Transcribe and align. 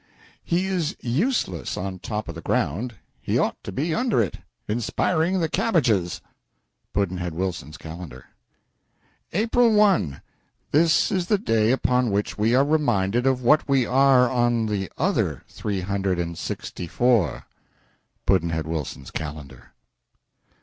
He 0.43 0.65
is 0.65 0.95
useless 1.01 1.77
on 1.77 1.99
top 1.99 2.27
of 2.27 2.33
the 2.33 2.41
ground; 2.41 2.95
he 3.21 3.37
ought 3.37 3.63
to 3.63 3.71
be 3.71 3.93
under 3.93 4.19
it, 4.19 4.39
inspiring 4.67 5.39
the 5.39 5.47
cabbages. 5.47 6.21
Pudd'nhead 6.91 7.33
Wilson's 7.35 7.77
Calendar. 7.77 8.25
April 9.31 9.71
1. 9.71 10.23
This 10.71 11.11
is 11.11 11.27
the 11.27 11.37
day 11.37 11.71
upon 11.71 12.09
which 12.09 12.35
we 12.35 12.55
are 12.55 12.65
reminded 12.65 13.27
of 13.27 13.43
what 13.43 13.69
we 13.69 13.85
are 13.85 14.27
on 14.27 14.65
the 14.65 14.89
other 14.97 15.43
three 15.47 15.81
hundred 15.81 16.17
and 16.17 16.35
sixty 16.35 16.87
four. 16.87 17.45
Pudd'nhead 18.25 18.65
Wilson's 18.65 19.11
Calendar. 19.11 19.73